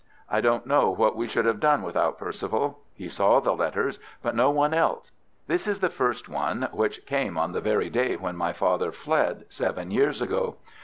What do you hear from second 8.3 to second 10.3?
my father fled, seven years